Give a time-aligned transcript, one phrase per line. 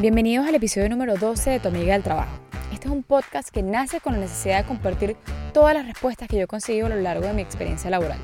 [0.00, 2.36] Bienvenidos al episodio número 12 de Tu Amiga del Trabajo.
[2.72, 5.16] Este es un podcast que nace con la necesidad de compartir
[5.52, 8.18] todas las respuestas que yo he conseguido a lo largo de mi experiencia laboral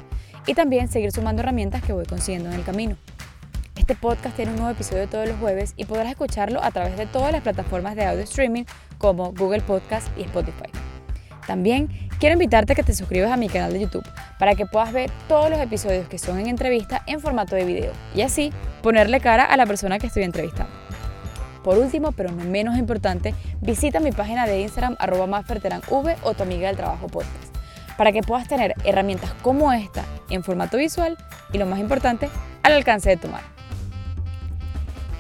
[0.48, 2.96] y también seguir sumando herramientas que voy consiguiendo en el camino.
[3.77, 7.06] Este podcast tiene un nuevo episodio todos los jueves y podrás escucharlo a través de
[7.06, 8.64] todas las plataformas de audio streaming
[8.98, 10.71] como Google Podcast y Spotify.
[11.46, 14.09] También quiero invitarte a que te suscribas a mi canal de YouTube
[14.41, 17.93] para que puedas ver todos los episodios que son en entrevista en formato de video
[18.12, 18.52] y así
[18.82, 20.80] ponerle cara a la persona que estoy entrevistando.
[21.62, 25.45] Por último, pero no menos importante, visita mi página de Instagram arroba
[26.23, 27.51] o tu amiga del trabajo podcast
[28.01, 31.18] para que puedas tener herramientas como esta en formato visual
[31.52, 32.30] y lo más importante,
[32.62, 33.46] al alcance de tu mano.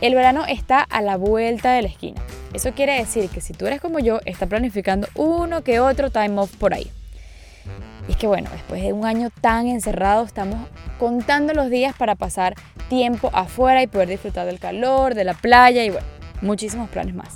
[0.00, 2.22] El verano está a la vuelta de la esquina.
[2.54, 6.38] Eso quiere decir que si tú eres como yo, está planificando uno que otro time
[6.38, 6.90] off por ahí.
[8.08, 10.66] Y es que bueno, después de un año tan encerrado, estamos
[10.98, 12.54] contando los días para pasar
[12.88, 16.06] tiempo afuera y poder disfrutar del calor, de la playa y bueno,
[16.40, 17.34] muchísimos planes más.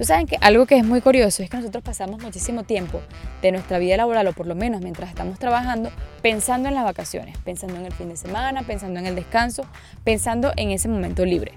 [0.00, 3.02] Tú saben que algo que es muy curioso es que nosotros pasamos muchísimo tiempo
[3.42, 5.90] de nuestra vida laboral, o por lo menos mientras estamos trabajando,
[6.22, 9.66] pensando en las vacaciones, pensando en el fin de semana, pensando en el descanso,
[10.02, 11.52] pensando en ese momento libre.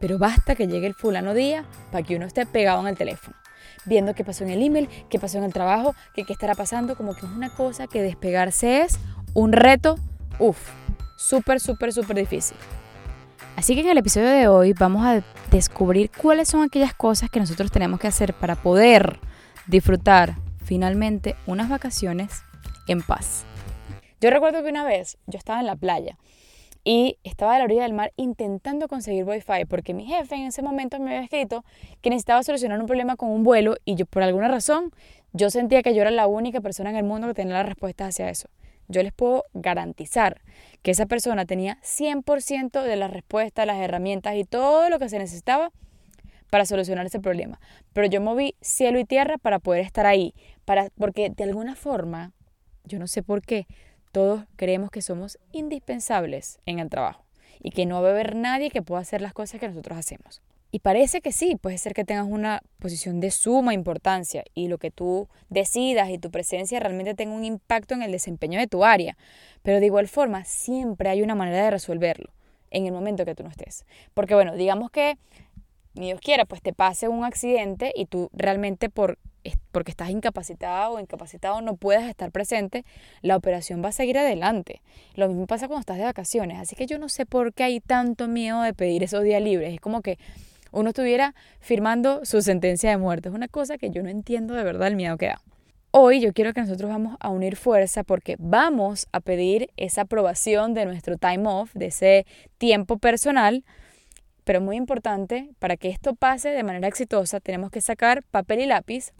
[0.00, 3.34] Pero basta que llegue el fulano día para que uno esté pegado en el teléfono,
[3.86, 6.94] viendo qué pasó en el email, qué pasó en el trabajo, qué, qué estará pasando,
[6.94, 8.98] como que es una cosa que despegarse es
[9.32, 9.98] un reto,
[10.38, 10.58] uff,
[11.16, 12.58] súper, súper, súper difícil.
[13.58, 15.20] Así que en el episodio de hoy vamos a
[15.50, 19.18] descubrir cuáles son aquellas cosas que nosotros tenemos que hacer para poder
[19.66, 22.44] disfrutar finalmente unas vacaciones
[22.86, 23.44] en paz.
[24.20, 26.18] Yo recuerdo que una vez yo estaba en la playa
[26.84, 30.62] y estaba a la orilla del mar intentando conseguir wifi porque mi jefe en ese
[30.62, 31.64] momento me había escrito
[32.00, 34.92] que necesitaba solucionar un problema con un vuelo y yo por alguna razón
[35.32, 38.06] yo sentía que yo era la única persona en el mundo que tenía la respuesta
[38.06, 38.48] hacia eso
[38.88, 40.40] yo les puedo garantizar
[40.82, 45.18] que esa persona tenía 100% de las respuestas, las herramientas y todo lo que se
[45.18, 45.70] necesitaba
[46.50, 47.60] para solucionar ese problema.
[47.92, 52.32] Pero yo moví cielo y tierra para poder estar ahí, para, porque de alguna forma,
[52.84, 53.66] yo no sé por qué,
[54.12, 57.24] todos creemos que somos indispensables en el trabajo
[57.60, 60.40] y que no va a haber nadie que pueda hacer las cosas que nosotros hacemos.
[60.70, 64.76] Y parece que sí, puede ser que tengas una posición de suma importancia y lo
[64.76, 68.84] que tú decidas y tu presencia realmente tenga un impacto en el desempeño de tu
[68.84, 69.16] área.
[69.62, 72.32] Pero de igual forma, siempre hay una manera de resolverlo
[72.70, 73.86] en el momento que tú no estés.
[74.12, 75.16] Porque bueno, digamos que,
[75.94, 79.18] ni Dios quiera, pues te pase un accidente y tú realmente por,
[79.72, 82.84] porque estás incapacitado o incapacitado no puedas estar presente,
[83.22, 84.82] la operación va a seguir adelante.
[85.14, 86.58] Lo mismo pasa cuando estás de vacaciones.
[86.58, 89.72] Así que yo no sé por qué hay tanto miedo de pedir esos días libres.
[89.72, 90.18] Es como que
[90.72, 93.28] uno estuviera firmando su sentencia de muerte.
[93.28, 95.40] Es una cosa que yo no entiendo de verdad el miedo que da.
[95.90, 100.74] Hoy yo quiero que nosotros vamos a unir fuerza porque vamos a pedir esa aprobación
[100.74, 102.26] de nuestro time off, de ese
[102.58, 103.64] tiempo personal,
[104.44, 108.66] pero muy importante, para que esto pase de manera exitosa, tenemos que sacar papel y
[108.66, 109.12] lápiz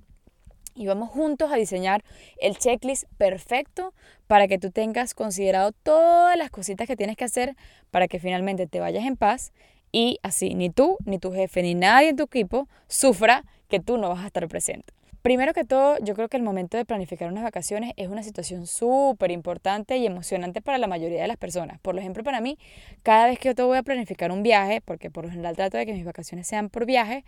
[0.74, 2.04] y vamos juntos a diseñar
[2.40, 3.92] el checklist perfecto
[4.26, 7.56] para que tú tengas considerado todas las cositas que tienes que hacer
[7.90, 9.52] para que finalmente te vayas en paz
[9.92, 13.98] y así ni tú, ni tu jefe, ni nadie en tu equipo sufra que tú
[13.98, 14.92] no vas a estar presente.
[15.22, 18.68] Primero que todo, yo creo que el momento de planificar unas vacaciones es una situación
[18.68, 21.80] súper importante y emocionante para la mayoría de las personas.
[21.80, 22.56] Por ejemplo, para mí,
[23.02, 25.76] cada vez que yo te voy a planificar un viaje, porque por lo general trato
[25.76, 27.24] de que mis vacaciones sean por viaje,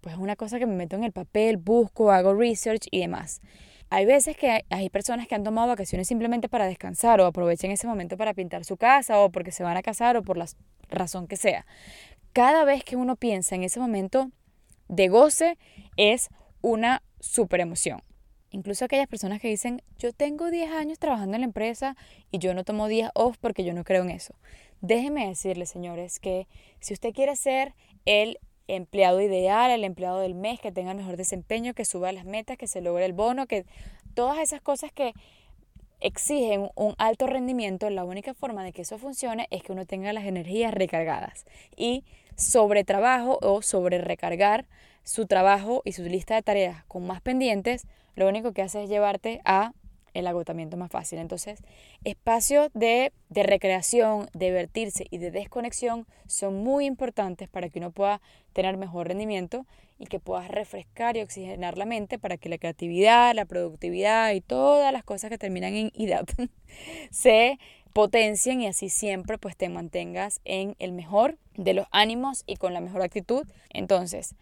[0.00, 3.40] pues es una cosa que me meto en el papel, busco, hago research y demás.
[3.90, 7.86] Hay veces que hay personas que han tomado vacaciones simplemente para descansar o aprovechan ese
[7.86, 10.46] momento para pintar su casa o porque se van a casar o por la
[10.90, 11.64] razón que sea.
[12.32, 14.30] Cada vez que uno piensa en ese momento
[14.88, 15.56] de goce
[15.96, 16.28] es
[16.60, 18.02] una super emoción.
[18.50, 21.96] Incluso aquellas personas que dicen, yo tengo 10 años trabajando en la empresa
[22.30, 24.34] y yo no tomo días off porque yo no creo en eso.
[24.80, 26.46] Déjenme decirles, señores, que
[26.80, 27.74] si usted quiere ser
[28.06, 28.38] el
[28.68, 32.56] empleado ideal, el empleado del mes, que tenga el mejor desempeño, que suba las metas,
[32.56, 33.64] que se logre el bono, que
[34.14, 35.14] todas esas cosas que
[36.00, 40.12] exigen un alto rendimiento, la única forma de que eso funcione es que uno tenga
[40.12, 41.44] las energías recargadas
[41.76, 42.04] y
[42.36, 44.66] sobre trabajo o sobre recargar
[45.02, 48.88] su trabajo y su lista de tareas con más pendientes, lo único que hace es
[48.88, 49.72] llevarte a
[50.18, 51.18] el agotamiento más fácil.
[51.18, 51.60] Entonces,
[52.04, 58.20] espacios de, recreación, de divertirse y de desconexión son muy importantes para que uno pueda
[58.52, 59.66] tener mejor rendimiento
[59.98, 64.40] y que puedas refrescar y oxigenar la mente para que la creatividad, la productividad y
[64.40, 66.28] todas las cosas que terminan en IDAP
[67.10, 67.58] se
[67.92, 72.74] potencien y así siempre pues te mantengas en el mejor de los ánimos y con
[72.74, 73.46] la mejor actitud.
[73.70, 74.34] Entonces,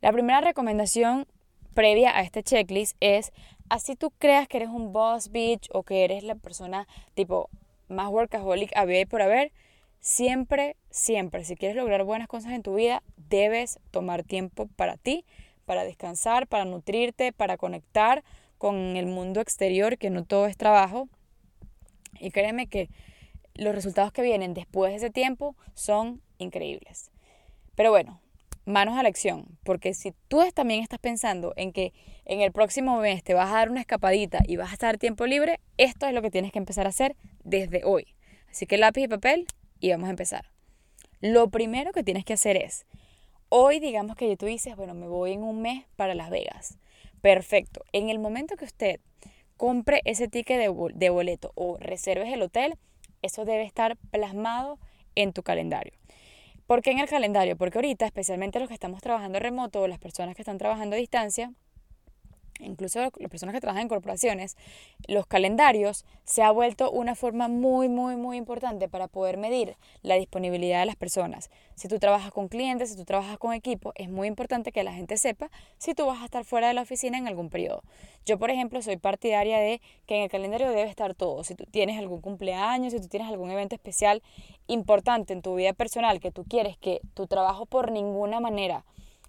[0.00, 1.26] la primera recomendación
[1.74, 3.32] previa a este checklist es,
[3.68, 7.50] así tú creas que eres un boss bitch o que eres la persona tipo
[7.88, 9.52] más workaholic había y por haber,
[10.02, 15.24] Siempre, siempre, si quieres lograr buenas cosas en tu vida, debes tomar tiempo para ti,
[15.64, 18.24] para descansar, para nutrirte, para conectar
[18.58, 21.08] con el mundo exterior, que no todo es trabajo.
[22.18, 22.90] Y créeme que
[23.54, 27.12] los resultados que vienen después de ese tiempo son increíbles.
[27.76, 28.20] Pero bueno,
[28.64, 31.92] manos a la acción, porque si tú también estás pensando en que
[32.24, 35.26] en el próximo mes te vas a dar una escapadita y vas a estar tiempo
[35.26, 38.14] libre, esto es lo que tienes que empezar a hacer desde hoy.
[38.50, 39.46] Así que lápiz y papel
[39.80, 40.46] y vamos a empezar.
[41.20, 42.86] Lo primero que tienes que hacer es,
[43.48, 46.78] hoy digamos que tú dices, bueno, me voy en un mes para Las Vegas.
[47.20, 47.84] Perfecto.
[47.92, 49.00] En el momento que usted
[49.56, 52.76] compre ese ticket de, boleto o reserves el hotel,
[53.22, 54.78] eso debe estar plasmado
[55.14, 55.92] en tu calendario.
[56.72, 57.54] ¿Por qué en el calendario?
[57.58, 60.98] Porque ahorita, especialmente los que estamos trabajando remoto o las personas que están trabajando a
[60.98, 61.52] distancia,
[62.62, 64.56] incluso las personas que trabajan en corporaciones,
[65.08, 70.16] los calendarios se ha vuelto una forma muy, muy, muy importante para poder medir la
[70.16, 71.50] disponibilidad de las personas.
[71.74, 74.92] Si tú trabajas con clientes, si tú trabajas con equipo, es muy importante que la
[74.92, 77.82] gente sepa si tú vas a estar fuera de la oficina en algún periodo.
[78.24, 81.42] Yo, por ejemplo, soy partidaria de que en el calendario debe estar todo.
[81.44, 84.22] Si tú tienes algún cumpleaños, si tú tienes algún evento especial
[84.68, 88.84] importante en tu vida personal que tú quieres que tu trabajo por ninguna manera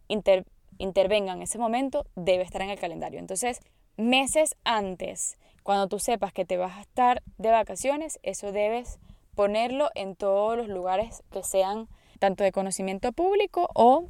[0.07, 0.45] inter
[0.77, 3.19] intervenga en ese momento debe estar en el calendario.
[3.19, 3.59] Entonces,
[3.97, 8.99] meses antes, cuando tú sepas que te vas a estar de vacaciones, eso debes
[9.35, 11.87] ponerlo en todos los lugares que sean
[12.19, 14.05] tanto de conocimiento público o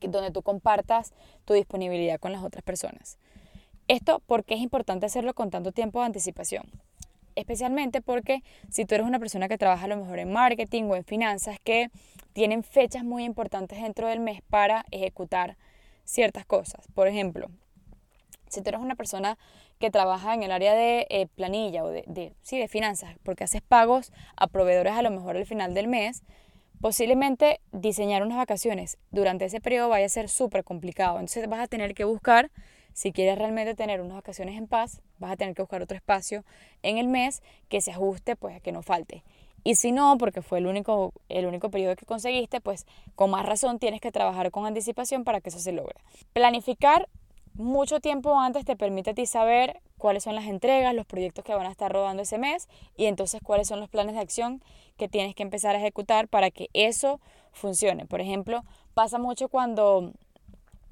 [0.00, 1.12] donde tú compartas
[1.44, 3.18] tu disponibilidad con las otras personas.
[3.88, 6.70] Esto porque es importante hacerlo con tanto tiempo de anticipación
[7.36, 10.96] especialmente porque si tú eres una persona que trabaja a lo mejor en marketing o
[10.96, 11.90] en finanzas, que
[12.32, 15.56] tienen fechas muy importantes dentro del mes para ejecutar
[16.04, 16.86] ciertas cosas.
[16.94, 17.48] Por ejemplo,
[18.48, 19.38] si tú eres una persona
[19.78, 23.62] que trabaja en el área de eh, planilla o de, sí, de finanzas, porque haces
[23.62, 26.22] pagos a proveedores a lo mejor al final del mes,
[26.80, 31.16] posiblemente diseñar unas vacaciones durante ese periodo vaya a ser súper complicado.
[31.16, 32.50] Entonces vas a tener que buscar
[32.96, 36.46] si quieres realmente tener unas vacaciones en paz, vas a tener que buscar otro espacio
[36.82, 39.22] en el mes que se ajuste, pues a que no falte.
[39.64, 43.44] Y si no, porque fue el único, el único periodo que conseguiste, pues con más
[43.44, 45.96] razón tienes que trabajar con anticipación para que eso se logre.
[46.32, 47.06] Planificar
[47.52, 51.54] mucho tiempo antes te permite a ti saber cuáles son las entregas, los proyectos que
[51.54, 52.66] van a estar rodando ese mes
[52.96, 54.62] y entonces cuáles son los planes de acción
[54.96, 57.20] que tienes que empezar a ejecutar para que eso
[57.52, 58.06] funcione.
[58.06, 58.64] Por ejemplo,
[58.94, 60.14] pasa mucho cuando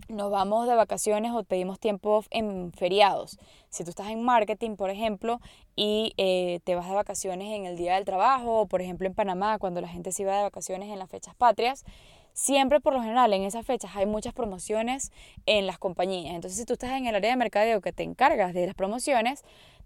[0.08, 3.38] nos vamos de vacaciones o pedimos tiempo en feriados.
[3.70, 5.41] Si tú estás en marketing, por ejemplo,
[5.76, 9.14] y eh, te vas de vacaciones en el día del trabajo, o por ejemplo en
[9.14, 11.85] Panamá, cuando la gente se va de vacaciones en las fechas patrias,
[12.32, 15.11] siempre por lo general en esas fechas hay muchas promociones
[15.46, 16.35] en las compañías.
[16.35, 19.43] Entonces, si tú estás en el área de mercadeo que te encargas de las promociones,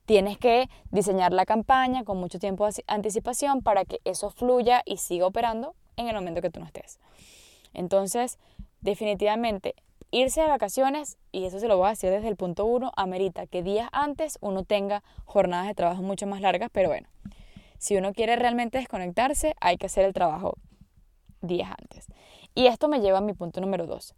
[0.06, 4.96] tienes que diseñar la campaña con mucho tiempo de anticipación para que eso fluya y
[4.96, 6.99] siga operando en el momento que tú no estés.
[7.75, 8.38] Entonces,
[8.81, 9.75] definitivamente
[10.10, 13.46] Irse de vacaciones, y eso se lo voy a decir desde el punto uno, amerita
[13.46, 17.08] que días antes uno tenga jornadas de trabajo mucho más largas, pero bueno,
[17.78, 20.55] si uno quiere realmente desconectarse, hay que hacer el trabajo
[21.43, 22.06] días antes.
[22.55, 24.14] Y esto me lleva a mi punto número dos.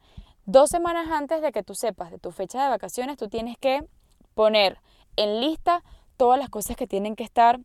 [0.47, 3.81] Dos semanas antes de que tú sepas de tu fecha de vacaciones, tú tienes que
[4.35, 4.79] poner
[5.17, 5.83] en lista
[6.17, 7.61] todas las cosas que tienen que estar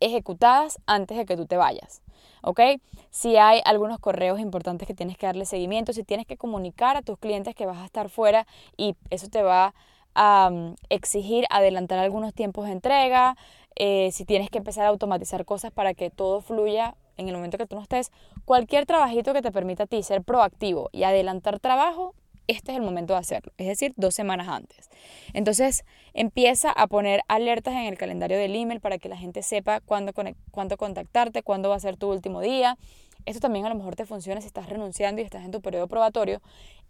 [0.00, 2.02] ejecutadas antes de que tú te vayas.
[2.42, 2.60] ¿ok?
[3.10, 7.02] Si hay algunos correos importantes que tienes que darle seguimiento, si tienes que comunicar a
[7.02, 8.46] tus clientes que vas a estar fuera
[8.76, 9.74] y eso te va
[10.14, 13.36] a mm, exigir adelantar algunos tiempos de entrega,
[13.76, 17.58] eh, si tienes que empezar a automatizar cosas para que todo fluya en el momento
[17.58, 18.12] que tú no estés,
[18.44, 22.14] cualquier trabajito que te permita a ti ser proactivo y adelantar trabajo,
[22.48, 24.88] este es el momento de hacerlo, es decir, dos semanas antes.
[25.34, 29.80] Entonces, empieza a poner alertas en el calendario del email para que la gente sepa
[29.80, 30.12] cuándo,
[30.50, 32.76] cuándo contactarte, cuándo va a ser tu último día.
[33.26, 35.86] Esto también a lo mejor te funciona si estás renunciando y estás en tu periodo
[35.88, 36.40] probatorio.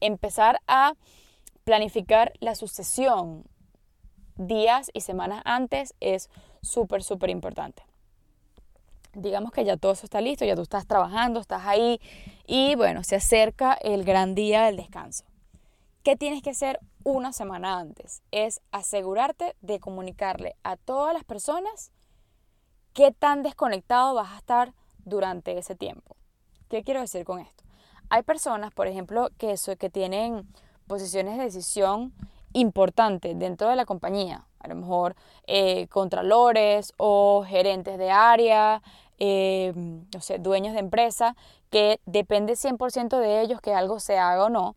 [0.00, 0.94] Empezar a
[1.64, 3.44] planificar la sucesión
[4.36, 6.30] días y semanas antes es
[6.62, 7.82] súper, súper importante.
[9.14, 12.00] Digamos que ya todo eso está listo, ya tú estás trabajando, estás ahí
[12.46, 15.24] y bueno, se acerca el gran día del descanso.
[16.08, 18.22] ¿Qué tienes que hacer una semana antes?
[18.30, 21.92] Es asegurarte de comunicarle a todas las personas
[22.94, 24.72] qué tan desconectado vas a estar
[25.04, 26.16] durante ese tiempo.
[26.70, 27.62] ¿Qué quiero decir con esto?
[28.08, 30.48] Hay personas, por ejemplo, que, que tienen
[30.86, 32.14] posiciones de decisión
[32.54, 35.14] importantes dentro de la compañía, a lo mejor
[35.46, 38.80] eh, contralores o gerentes de área,
[39.18, 41.36] eh, no sé, dueños de empresa,
[41.68, 44.74] que depende 100% de ellos que algo se haga o no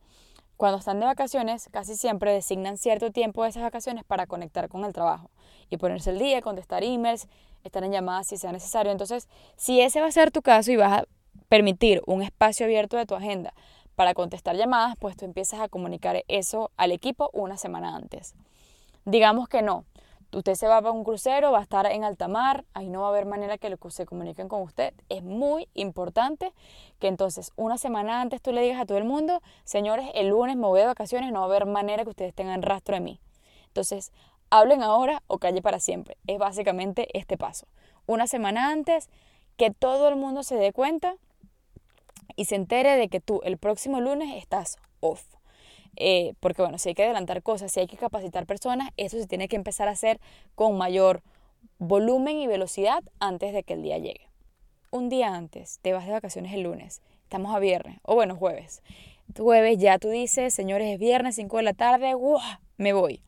[0.62, 4.86] cuando están de vacaciones, casi siempre designan cierto tiempo de esas vacaciones para conectar con
[4.86, 5.32] el trabajo
[5.72, 7.27] y ponerse el día, contestar emails,
[7.63, 8.91] estar en llamadas si sea necesario.
[8.91, 11.06] Entonces, si ese va a ser tu caso y vas a
[11.50, 13.56] permitir un espacio abierto de tu agenda
[13.96, 18.36] para contestar llamadas, pues tú empiezas a comunicar eso al equipo una semana antes.
[19.03, 19.84] Digamos que no,
[20.33, 23.07] usted se va para un crucero, va a estar en alta mar, ahí no va
[23.07, 24.93] a haber manera que se comuniquen con usted.
[25.09, 26.53] Es muy importante
[27.00, 30.55] que entonces una semana antes tú le digas a todo el mundo, señores, el lunes
[30.55, 33.19] me voy de vacaciones, no va a haber manera que ustedes tengan rastro de mí.
[33.67, 34.11] Entonces,
[34.50, 36.17] hablen ahora o calle para siempre.
[36.27, 37.67] Es básicamente este paso.
[38.05, 39.09] Una semana antes,
[39.57, 41.15] que todo el mundo se dé cuenta
[42.35, 45.23] y se entere de que tú el próximo lunes estás off.
[45.95, 49.27] Eh, porque bueno, si hay que adelantar cosas, si hay que capacitar personas, eso se
[49.27, 50.19] tiene que empezar a hacer
[50.55, 51.21] con mayor
[51.77, 54.27] volumen y velocidad antes de que el día llegue.
[54.91, 58.81] Un día antes, te vas de vacaciones el lunes, estamos a viernes, o bueno, jueves.
[59.38, 62.13] Jueves ya tú dices, señores, es viernes, 5 de la tarde,
[62.77, 63.21] me voy.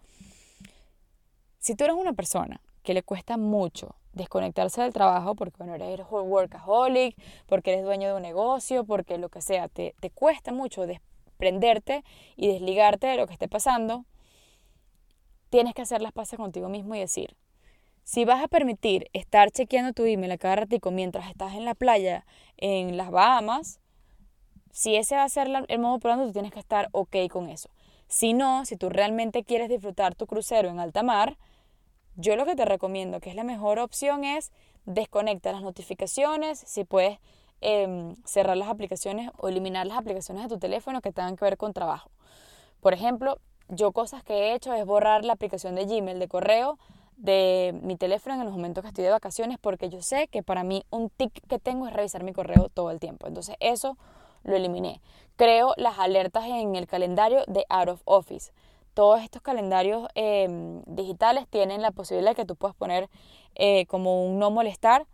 [1.59, 6.05] Si tú eres una persona que le cuesta mucho desconectarse del trabajo porque bueno, eres
[6.09, 7.15] workaholic,
[7.47, 10.85] porque eres dueño de un negocio, porque lo que sea, te, te cuesta mucho
[11.43, 12.03] desprenderte
[12.35, 14.05] y desligarte de lo que esté pasando,
[15.49, 17.35] tienes que hacer las paces contigo mismo y decir,
[18.03, 21.75] si vas a permitir estar chequeando tu email a cada ratico mientras estás en la
[21.75, 22.25] playa
[22.57, 23.79] en las Bahamas,
[24.71, 27.49] si ese va a ser el modo por donde tú tienes que estar ok con
[27.49, 27.69] eso.
[28.07, 31.37] Si no, si tú realmente quieres disfrutar tu crucero en alta mar,
[32.15, 34.51] yo lo que te recomiendo, que es la mejor opción, es
[34.85, 37.19] desconectar las notificaciones, si puedes
[37.63, 41.57] em, cerrar las aplicaciones o eliminar las aplicaciones de tu teléfono que tengan que ver
[41.57, 42.11] con trabajo.
[42.81, 43.39] Por ejemplo,
[43.69, 46.77] yo cosas que he hecho es borrar la aplicación de Gmail, de correo,
[47.17, 50.63] de mi teléfono en los momentos que estoy de vacaciones, porque yo sé que para
[50.63, 53.27] mí un tic que tengo es revisar mi correo todo el tiempo.
[53.27, 53.97] Entonces eso
[54.43, 55.01] lo eliminé.
[55.35, 58.51] Creo las alertas en el calendario de Out of Office
[58.93, 63.09] todos estos calendarios em, digitales tienen la posibilidad de que tú puedas poner
[63.55, 65.05] eh, como un no molestar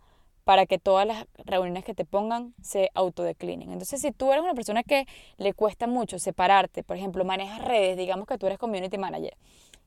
[0.50, 3.70] para que todas las reuniones que te pongan se autodeclinen.
[3.70, 7.96] Entonces, si tú eres una persona que le cuesta mucho separarte, por ejemplo, manejas redes,
[7.96, 9.36] digamos que tú eres community manager,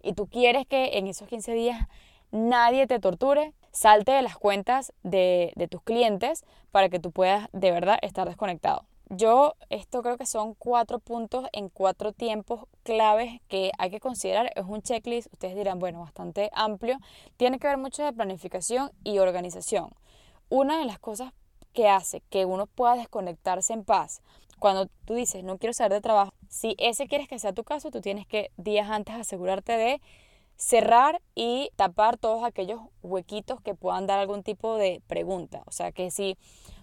[0.02, 1.90] y tú quieres que en esos 15 días
[2.32, 7.50] nadie te torture, salte de las cuentas de, de tus clientes para que tú puedas
[7.52, 8.86] de verdad estar desconectado.
[9.10, 14.50] Yo, esto creo que son cuatro puntos en cuatro tiempos claves que hay que considerar.
[14.56, 17.00] Es un checklist, ustedes dirán, bueno, bastante amplio.
[17.36, 19.90] Tiene que ver mucho de planificación y organización.
[20.50, 21.34] Una de las cosas
[21.74, 24.22] que hace que uno pueda desconectarse en paz,
[24.60, 27.92] cuando tú dices, no quiero salir de trabajo, si ese quieres que sea tu caso,
[27.92, 30.02] tú tienes que días antes asegurarte de
[30.56, 35.64] cerrar y tapar todos aquellos huequitos que puedan dar algún tipo de pregunta.
[35.66, 36.38] O sea, que si,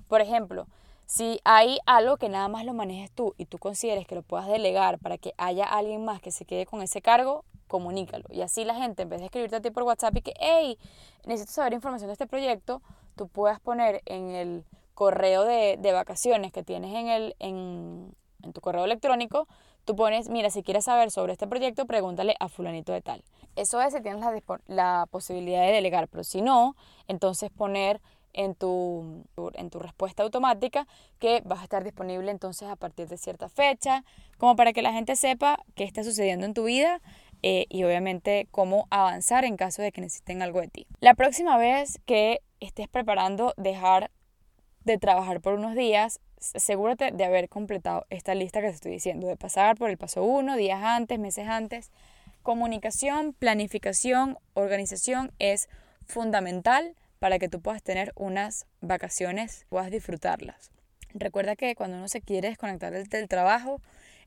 [0.08, 0.66] por ejemplo,
[1.06, 4.46] si hay algo que nada más lo manejes tú y tú consideres que lo puedas
[4.46, 8.24] delegar para que haya alguien más que se quede con ese cargo, comunícalo.
[8.30, 10.78] Y así la gente, en vez de escribirte a ti por WhatsApp y que, hey,
[11.24, 12.82] necesito saber información de este proyecto,
[13.20, 18.52] tú puedas poner en el correo de, de vacaciones que tienes en, el, en, en
[18.54, 19.46] tu correo electrónico,
[19.84, 23.22] tú pones, mira, si quieres saber sobre este proyecto, pregúntale a fulanito de tal.
[23.56, 26.76] Eso es si tienes la, la posibilidad de delegar, pero si no,
[27.08, 28.00] entonces poner
[28.32, 30.86] en tu, en tu respuesta automática
[31.18, 34.02] que vas a estar disponible entonces a partir de cierta fecha,
[34.38, 37.02] como para que la gente sepa qué está sucediendo en tu vida
[37.42, 40.86] eh, y obviamente cómo avanzar en caso de que necesiten algo de ti.
[41.00, 44.10] La próxima vez que estés preparando dejar
[44.84, 46.20] de trabajar por unos días,
[46.54, 50.22] asegúrate de haber completado esta lista que te estoy diciendo, de pasar por el paso
[50.22, 51.90] 1, días antes, meses antes.
[52.42, 55.68] Comunicación, planificación, organización es
[56.06, 60.70] fundamental para que tú puedas tener unas vacaciones, puedas disfrutarlas.
[61.12, 63.80] Recuerda que cuando uno se quiere desconectar del, trabajo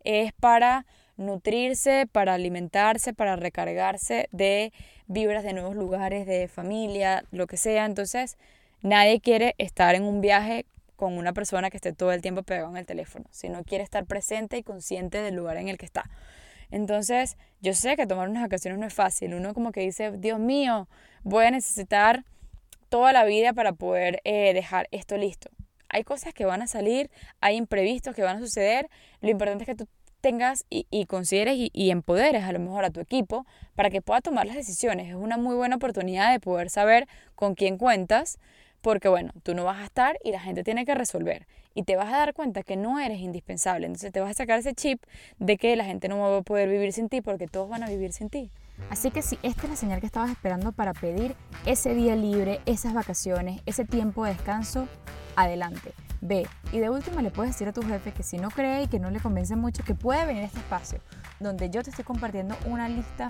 [0.04, 0.86] es para
[1.18, 4.74] nutrirse, para alimentarse, para recargarse de
[5.08, 7.86] vibras de nuevos lugares, de familia, lo que sea.
[7.86, 8.38] Entonces,
[8.82, 10.66] nadie quiere estar en un viaje
[10.96, 14.06] con una persona que esté todo el tiempo pegado en el teléfono, sino quiere estar
[14.06, 16.10] presente y consciente del lugar en el que está.
[16.72, 19.34] Entonces, yo sé que tomar unas vacaciones no es fácil.
[19.36, 20.88] Uno como que dice, Dios mío,
[21.24, 22.26] voy a necesitar
[22.90, 25.50] toda la vida para poder eh, dejar esto listo.
[25.90, 28.90] Hay cosas que van a salir, hay imprevistos que van a suceder.
[29.22, 29.88] Lo importante es que tú
[30.24, 34.22] tengas y, consideres y, y, empoderes a lo mejor a tu equipo para que pueda
[34.22, 35.10] tomar las decisiones.
[35.10, 38.40] Es una muy buena oportunidad de poder saber con quién cuentas,
[38.82, 41.46] porque bueno, tú no vas a estar y la gente tiene que resolver.
[41.76, 43.86] Y te vas a dar cuenta que no eres indispensable.
[43.86, 45.04] Entonces te vas a sacar ese chip
[45.40, 47.90] de que la gente no va a poder vivir sin ti porque todos van a
[47.90, 48.50] vivir sin ti.
[48.90, 52.62] Así que si esta es la señal que estabas esperando para pedir ese día libre,
[52.66, 54.88] esas vacaciones, ese tiempo de descanso,
[55.36, 55.94] adelante.
[56.26, 58.88] Ve, y de última le puedes decir a tu jefe que si no cree y
[58.88, 61.00] que no le convence mucho, que puede venir a este espacio,
[61.42, 63.28] donde yo te estoy compartiendo una lista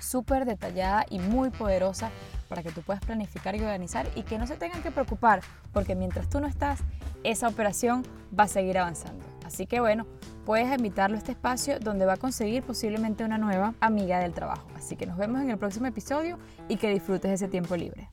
[0.00, 2.10] súper detallada y muy poderosa
[2.48, 5.94] para que tú puedas planificar y organizar y que no se tengan que preocupar, porque
[5.94, 6.80] mientras tú no estás,
[7.22, 8.02] esa operación
[8.36, 9.24] va a seguir avanzando.
[9.46, 10.04] Así que bueno,
[10.44, 14.66] puedes invitarlo a este espacio donde va a conseguir posiblemente una nueva amiga del trabajo.
[14.74, 16.36] Así que nos vemos en el próximo episodio
[16.68, 18.10] y que disfrutes ese tiempo libre.